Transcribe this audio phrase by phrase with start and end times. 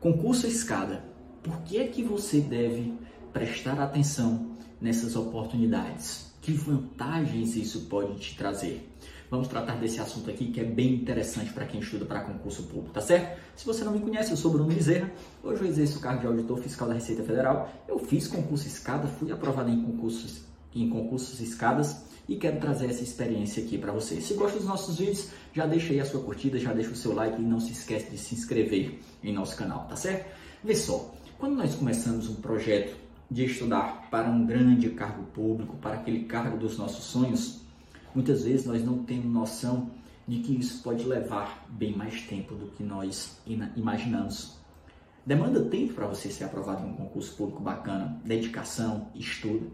[0.00, 1.04] Concurso escada.
[1.42, 2.94] Por que é que você deve
[3.34, 6.32] prestar atenção nessas oportunidades?
[6.40, 8.90] Que vantagens isso pode te trazer?
[9.30, 12.94] Vamos tratar desse assunto aqui que é bem interessante para quem estuda para concurso público,
[12.94, 13.38] tá certo?
[13.54, 15.12] Se você não me conhece, eu sou Bruno Bezerra.
[15.44, 17.70] Hoje eu exerço o cargo de auditor fiscal da Receita Federal.
[17.86, 20.40] Eu fiz concurso escada, fui aprovado em concursos
[20.74, 24.20] em concursos escadas e quero trazer essa experiência aqui para você.
[24.20, 27.12] Se gosta dos nossos vídeos, já deixa aí a sua curtida, já deixa o seu
[27.12, 30.30] like e não se esquece de se inscrever em nosso canal, tá certo?
[30.62, 32.96] Vê só, quando nós começamos um projeto
[33.30, 37.60] de estudar para um grande cargo público, para aquele cargo dos nossos sonhos,
[38.14, 39.90] muitas vezes nós não temos noção
[40.26, 43.38] de que isso pode levar bem mais tempo do que nós
[43.74, 44.56] imaginamos.
[45.26, 49.70] Demanda tempo para você ser aprovado em um concurso público bacana, dedicação, estudo.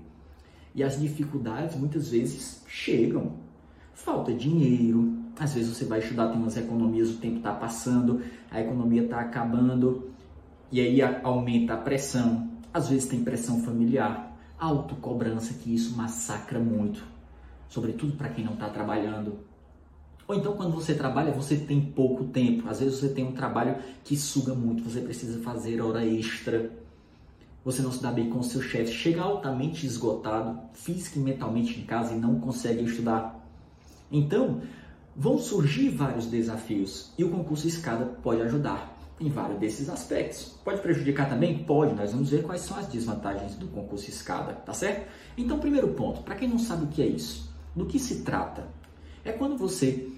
[0.76, 3.32] E as dificuldades muitas vezes chegam.
[3.94, 8.60] Falta dinheiro, às vezes você vai estudar, tem umas economias, o tempo está passando, a
[8.60, 10.10] economia está acabando,
[10.70, 12.50] e aí aumenta a pressão.
[12.74, 17.02] Às vezes tem pressão familiar, autocobrança, que isso massacra muito,
[17.70, 19.38] sobretudo para quem não está trabalhando.
[20.28, 22.68] Ou então, quando você trabalha, você tem pouco tempo.
[22.68, 26.70] Às vezes você tem um trabalho que suga muito, você precisa fazer hora extra
[27.66, 31.80] você não se dá bem com o seu chefe, chega altamente esgotado, física e mentalmente
[31.80, 33.44] em casa e não consegue estudar.
[34.08, 34.62] Então,
[35.16, 40.54] vão surgir vários desafios e o concurso escada pode ajudar em vários desses aspectos.
[40.64, 41.64] Pode prejudicar também?
[41.64, 45.10] Pode, nós vamos ver quais são as desvantagens do concurso escada, tá certo?
[45.36, 48.68] Então, primeiro ponto, para quem não sabe o que é isso, do que se trata?
[49.24, 50.08] É quando você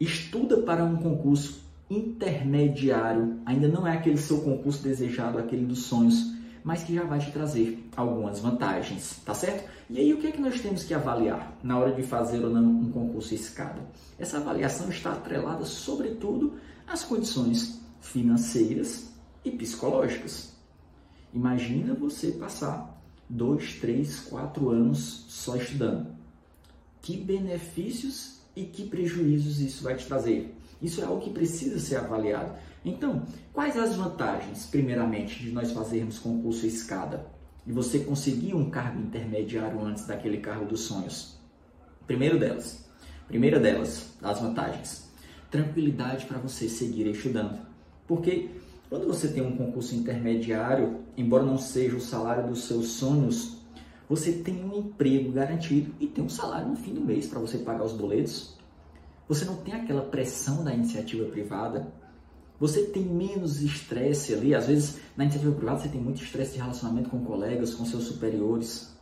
[0.00, 6.32] estuda para um concurso intermediário, ainda não é aquele seu concurso desejado, aquele dos sonhos,
[6.64, 9.68] mas que já vai te trazer algumas vantagens, tá certo?
[9.90, 12.50] E aí o que é que nós temos que avaliar na hora de fazer ou
[12.50, 13.82] não um concurso escada?
[14.18, 16.54] Essa avaliação está atrelada sobretudo
[16.86, 19.10] às condições financeiras
[19.44, 20.52] e psicológicas.
[21.34, 26.14] Imagina você passar dois, três, quatro anos só estudando.
[27.00, 30.54] Que benefícios e que prejuízos isso vai te trazer?
[30.82, 32.52] Isso é algo que precisa ser avaliado.
[32.84, 33.22] Então,
[33.52, 37.24] quais as vantagens, primeiramente, de nós fazermos concurso escada?
[37.64, 41.38] De você conseguir um cargo intermediário antes daquele cargo dos sonhos?
[42.06, 42.84] Primeiro delas,
[43.28, 45.08] primeira delas, as vantagens,
[45.48, 47.64] tranquilidade para você seguir estudando.
[48.04, 48.48] Porque
[48.88, 53.58] quando você tem um concurso intermediário, embora não seja o salário dos seus sonhos,
[54.08, 57.58] você tem um emprego garantido e tem um salário no fim do mês para você
[57.58, 58.58] pagar os boletos.
[59.32, 61.90] Você não tem aquela pressão da iniciativa privada.
[62.60, 64.54] Você tem menos estresse ali.
[64.54, 68.04] Às vezes, na iniciativa privada, você tem muito estresse de relacionamento com colegas, com seus
[68.04, 68.94] superiores.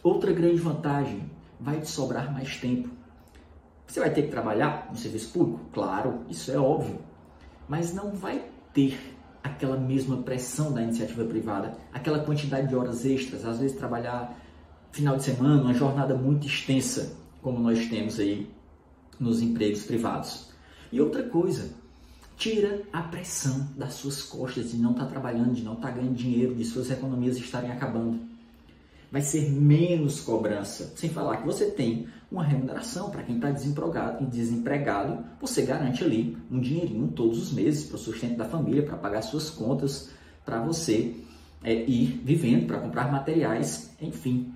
[0.00, 1.28] Outra grande vantagem,
[1.58, 2.88] vai te sobrar mais tempo.
[3.84, 5.60] Você vai ter que trabalhar no serviço público?
[5.72, 7.00] Claro, isso é óbvio.
[7.68, 8.96] Mas não vai ter
[9.42, 14.40] aquela mesma pressão da iniciativa privada, aquela quantidade de horas extras, às vezes trabalhar
[14.92, 18.54] final de semana, uma jornada muito extensa, como nós temos aí
[19.18, 20.46] nos empregos privados.
[20.92, 21.70] E outra coisa,
[22.36, 25.94] tira a pressão das suas costas de não estar tá trabalhando, de não estar tá
[25.94, 28.20] ganhando dinheiro, de suas economias estarem acabando.
[29.10, 30.92] Vai ser menos cobrança.
[30.96, 36.36] Sem falar que você tem uma remuneração para quem está desempregado desempregado, você garante ali
[36.50, 40.10] um dinheirinho todos os meses para o sustento da família, para pagar suas contas,
[40.44, 41.14] para você
[41.62, 44.52] é, ir vivendo, para comprar materiais, enfim.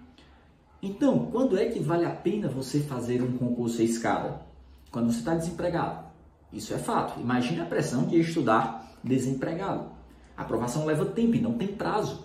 [0.82, 4.49] Então, quando é que vale a pena você fazer um concurso à escada?
[4.90, 6.04] Quando você está desempregado.
[6.52, 7.20] Isso é fato.
[7.20, 9.90] Imagine a pressão de estudar desempregado.
[10.36, 12.24] A aprovação leva tempo e não tem prazo.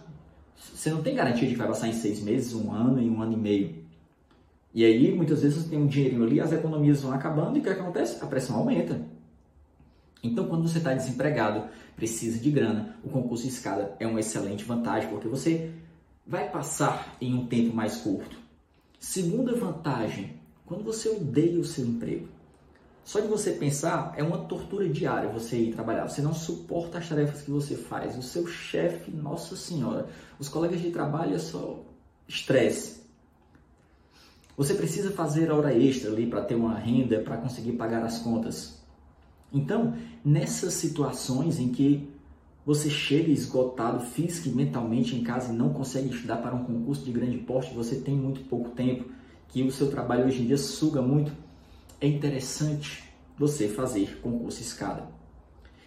[0.55, 3.21] Você não tem garantia de que vai passar em seis meses, um ano e um
[3.21, 3.85] ano e meio.
[4.73, 7.63] E aí, muitas vezes, você tem um dinheirinho ali, as economias vão acabando e o
[7.63, 8.21] que acontece?
[8.23, 9.01] A pressão aumenta.
[10.21, 15.09] Então, quando você está desempregado, precisa de grana, o concurso escada é uma excelente vantagem,
[15.09, 15.71] porque você
[16.25, 18.37] vai passar em um tempo mais curto.
[18.99, 20.33] Segunda vantagem,
[20.65, 22.27] quando você odeia o seu emprego.
[23.05, 26.07] Só de você pensar é uma tortura diária você ir trabalhar.
[26.07, 28.17] Você não suporta as tarefas que você faz.
[28.17, 30.07] O seu chefe, nossa senhora,
[30.39, 31.85] os colegas de trabalho é só
[32.27, 33.05] estresse.
[34.57, 38.81] Você precisa fazer hora extra ali para ter uma renda, para conseguir pagar as contas.
[39.53, 42.09] Então, nessas situações em que
[42.65, 47.05] você chega esgotado física e mentalmente em casa e não consegue estudar para um concurso
[47.05, 49.05] de grande porte, você tem muito pouco tempo,
[49.49, 51.31] que o seu trabalho hoje em dia suga muito,
[51.99, 53.03] é interessante
[53.37, 55.07] você fazer concurso escada.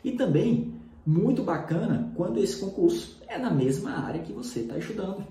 [0.05, 0.75] E também
[1.05, 5.27] muito bacana quando esse concurso é na mesma área que você está estudando.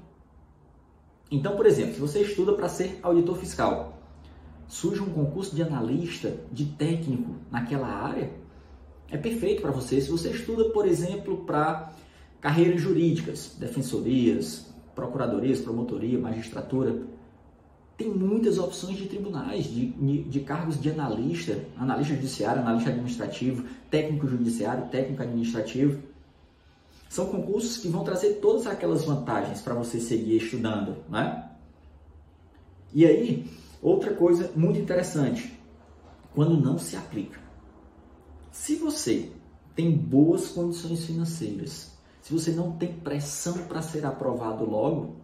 [1.29, 4.01] Então, por exemplo, se você estuda para ser auditor fiscal,
[4.67, 8.31] surge um concurso de analista, de técnico naquela área,
[9.09, 11.93] É perfeito para você se você estuda, por exemplo, para
[12.41, 17.03] carreiras jurídicas, defensorias, procuradorias, promotoria, magistratura.
[17.97, 19.87] Tem muitas opções de tribunais, de,
[20.23, 25.99] de cargos de analista, analista judiciário, analista administrativo, técnico judiciário, técnico administrativo.
[27.09, 31.49] São concursos que vão trazer todas aquelas vantagens para você seguir estudando, né?
[32.93, 33.49] E aí,
[33.81, 35.57] outra coisa muito interessante,
[36.35, 37.39] quando não se aplica.
[38.51, 39.31] Se você
[39.75, 45.15] tem boas condições financeiras, se você não tem pressão para ser aprovado logo,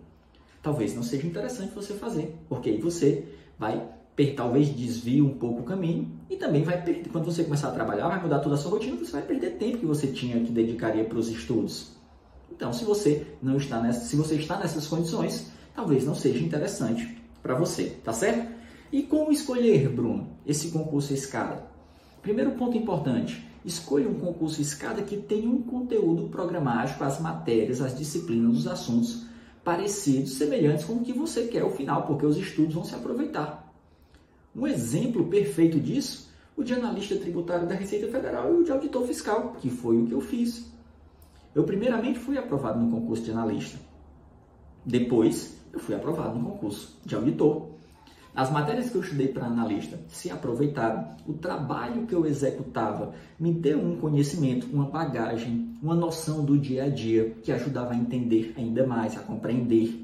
[0.63, 3.25] talvez não seja interessante você fazer, porque aí você
[3.59, 3.89] vai
[4.35, 8.07] talvez desvie um pouco o caminho e também vai perder, quando você começar a trabalhar,
[8.07, 11.03] vai mudar toda a sua rotina, você vai perder tempo que você tinha que dedicaria
[11.03, 11.93] para os estudos.
[12.51, 17.17] Então, se você não está nessa, se você está nessas condições, talvez não seja interessante
[17.41, 18.53] para você, tá certo?
[18.91, 21.65] E como escolher, Bruno, esse concurso escada?
[22.21, 27.97] Primeiro ponto importante, escolha um concurso escada que tenha um conteúdo programático, as matérias, as
[27.97, 29.25] disciplinas, os assuntos
[29.63, 33.73] parecidos, semelhantes com o que você quer ao final, porque os estudos vão se aproveitar.
[34.55, 39.07] Um exemplo perfeito disso, o de analista tributário da Receita Federal e o de auditor
[39.07, 40.71] fiscal, que foi o que eu fiz.
[41.55, 43.79] Eu primeiramente fui aprovado no concurso de analista.
[44.85, 47.72] Depois, eu fui aprovado no concurso de auditor.
[48.35, 51.07] As matérias que eu estudei para analista se aproveitaram.
[51.27, 56.85] O trabalho que eu executava me deu um conhecimento, uma bagagem, uma noção do dia
[56.85, 60.03] a dia que ajudava a entender ainda mais, a compreender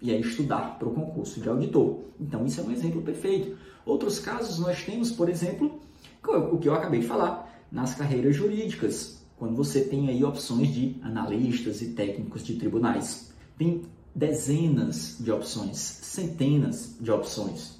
[0.00, 1.98] e a estudar para o concurso de auditor.
[2.18, 3.58] Então, isso é um exemplo perfeito.
[3.84, 5.78] Outros casos nós temos, por exemplo,
[6.50, 10.96] o que eu acabei de falar, nas carreiras jurídicas, quando você tem aí opções de
[11.02, 13.32] analistas e técnicos de tribunais.
[13.58, 13.82] Tem
[14.16, 17.78] dezenas de opções, centenas de opções.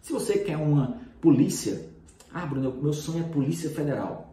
[0.00, 1.90] Se você quer uma polícia,
[2.32, 4.32] ah, Bruno, meu sonho é Polícia Federal.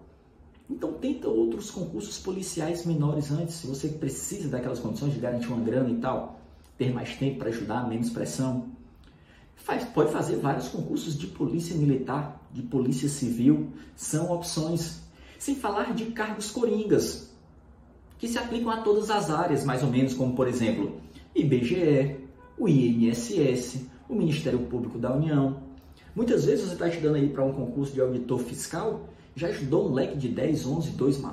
[0.70, 5.60] Então tenta outros concursos policiais menores antes, se você precisa daquelas condições de garantir uma
[5.60, 6.40] grana e tal,
[6.78, 8.68] ter mais tempo para ajudar, menos pressão.
[9.58, 15.02] Faz, pode fazer vários concursos de polícia militar, de polícia civil, são opções.
[15.38, 17.30] Sem falar de cargos coringas,
[18.18, 21.02] que se aplicam a todas as áreas, mais ou menos, como por exemplo,
[21.36, 22.16] IBGE,
[22.58, 25.58] o INSS, o Ministério Público da União.
[26.16, 29.94] Muitas vezes você está estudando aí para um concurso de auditor fiscal, já estudou um
[29.94, 30.92] leque de 10, 11,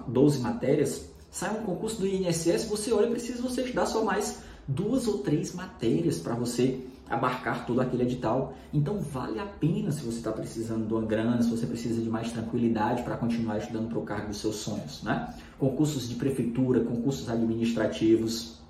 [0.08, 4.42] 12 matérias, sai um concurso do INSS, você olha e precisa você estudar só mais
[4.66, 8.54] duas ou três matérias para você abarcar todo aquele edital.
[8.72, 12.08] Então vale a pena se você está precisando de uma grana, se você precisa de
[12.08, 15.02] mais tranquilidade para continuar estudando para o cargo dos seus sonhos.
[15.02, 15.32] Né?
[15.58, 18.61] Concursos de prefeitura, concursos administrativos,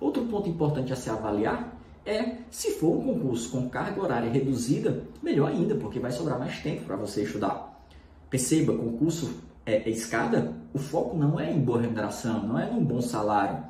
[0.00, 5.02] Outro ponto importante a se avaliar é se for um concurso com carga horária reduzida,
[5.22, 7.84] melhor ainda, porque vai sobrar mais tempo para você estudar.
[8.30, 12.84] Perceba, concurso é, é escada, o foco não é em boa remuneração, não é num
[12.84, 13.64] bom salário.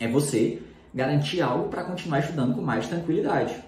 [0.00, 0.62] É você
[0.94, 3.62] garantir algo para continuar estudando com mais tranquilidade.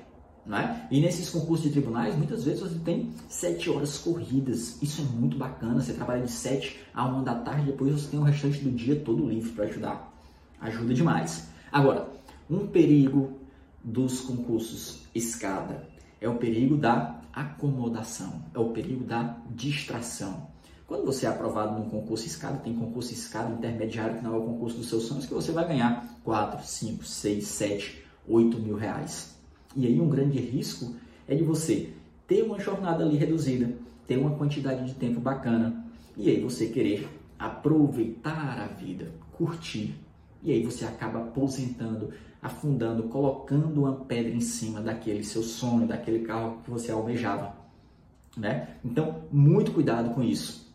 [0.47, 0.87] Né?
[0.91, 4.81] E nesses concursos de tribunais, muitas vezes você tem sete horas corridas.
[4.83, 5.81] Isso é muito bacana.
[5.81, 8.97] Você trabalha de sete a uma da tarde, depois você tem o restante do dia
[8.97, 10.11] todo livre para estudar.
[10.61, 11.49] Ajuda demais.
[11.73, 12.09] Agora,
[12.49, 13.39] um perigo
[13.83, 15.89] dos concursos escada
[16.21, 20.49] é o perigo da acomodação, é o perigo da distração.
[20.87, 24.43] Quando você é aprovado num concurso escada, tem concurso escada intermediário, que não é o
[24.43, 29.37] concurso dos seus sonhos, que você vai ganhar 4, 5, 6, 7, 8 mil reais.
[29.77, 30.97] E aí um grande risco
[31.29, 31.93] é de você
[32.27, 33.73] ter uma jornada ali reduzida,
[34.07, 35.85] ter uma quantidade de tempo bacana,
[36.17, 39.95] e aí você querer aproveitar a vida, curtir,
[40.43, 46.21] e aí você acaba aposentando, afundando, colocando uma pedra em cima daquele seu sonho, daquele
[46.21, 47.55] carro que você almejava.
[48.37, 48.77] Né?
[48.85, 50.70] Então, muito cuidado com isso.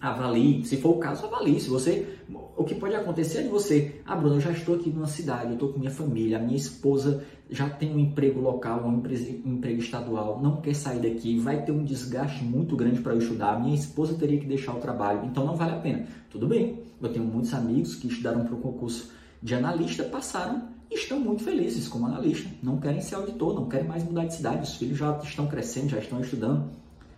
[0.00, 1.60] Avalie, se for o caso, avalie.
[1.60, 2.16] Se você,
[2.56, 5.48] o que pode acontecer é de você, ah, Bruno, eu já estou aqui numa cidade,
[5.48, 9.78] eu estou com minha família, a minha esposa já tem um emprego local, um emprego
[9.78, 13.74] estadual, não quer sair daqui, vai ter um desgaste muito grande para eu estudar, minha
[13.74, 16.06] esposa teria que deixar o trabalho, então não vale a pena.
[16.30, 19.10] Tudo bem, eu tenho muitos amigos que estudaram para o concurso
[19.42, 23.86] de analista, passaram e estão muito felizes como analista, não querem ser auditor, não querem
[23.86, 26.70] mais mudar de cidade, os filhos já estão crescendo, já estão estudando.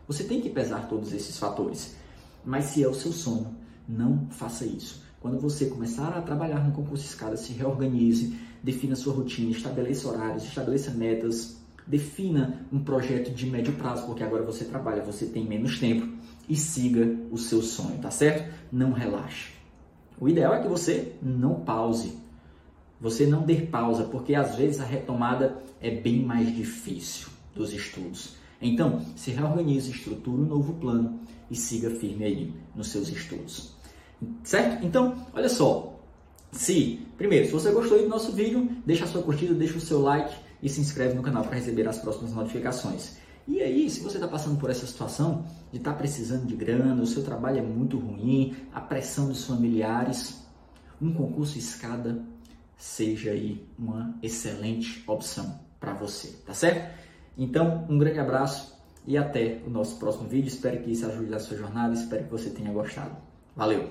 [0.09, 2.02] Você tem que pesar todos esses fatores.
[2.45, 3.55] Mas se é o seu sonho,
[3.89, 5.03] não faça isso.
[5.21, 10.45] Quando você começar a trabalhar no concurso escada, se reorganize, defina sua rotina, estabeleça horários,
[10.45, 11.57] estabeleça metas,
[11.87, 16.09] defina um projeto de médio prazo, porque agora você trabalha, você tem menos tempo
[16.49, 18.53] e siga o seu sonho, tá certo?
[18.73, 19.51] Não relaxe.
[20.21, 22.19] O ideal é que você não pause.
[23.01, 28.37] Você não dê pausa, porque às vezes a retomada é bem mais difícil dos estudos.
[28.63, 33.73] Então, se reorganize, estruture um novo plano e siga firme aí nos seus estudos.
[34.45, 34.85] Certo?
[34.85, 35.99] Então, olha só.
[36.53, 40.01] Se, primeiro, se você gostou do nosso vídeo, deixa a sua curtida, deixa o seu
[40.01, 43.17] like e se inscreve no canal para receber as próximas notificações.
[43.49, 47.03] E aí, se você está passando por essa situação de estar tá precisando de grana,
[47.03, 50.41] o seu trabalho é muito ruim, a pressão dos familiares,
[51.01, 52.23] um concurso escada
[52.77, 56.93] seja aí uma excelente opção para você, tá certo?
[57.37, 60.49] Então, um grande abraço e até o nosso próximo vídeo.
[60.49, 63.17] Espero que isso ajude na sua jornada, espero que você tenha gostado.
[63.55, 63.89] Valeu!